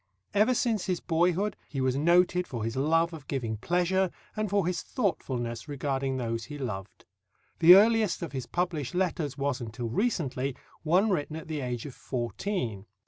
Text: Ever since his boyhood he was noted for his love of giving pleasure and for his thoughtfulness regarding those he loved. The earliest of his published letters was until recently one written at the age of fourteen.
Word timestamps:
Ever 0.33 0.55
since 0.55 0.87
his 0.87 0.99
boyhood 0.99 1.55
he 1.69 1.79
was 1.79 1.95
noted 1.95 2.47
for 2.47 2.63
his 2.63 2.75
love 2.75 3.13
of 3.13 3.27
giving 3.27 3.57
pleasure 3.57 4.09
and 4.35 4.49
for 4.49 4.65
his 4.65 4.81
thoughtfulness 4.81 5.67
regarding 5.67 6.17
those 6.17 6.45
he 6.45 6.57
loved. 6.57 7.05
The 7.59 7.75
earliest 7.75 8.23
of 8.23 8.31
his 8.31 8.47
published 8.47 8.95
letters 8.95 9.37
was 9.37 9.61
until 9.61 9.89
recently 9.89 10.55
one 10.81 11.11
written 11.11 11.35
at 11.35 11.47
the 11.47 11.61
age 11.61 11.85
of 11.85 11.93
fourteen. 11.93 12.87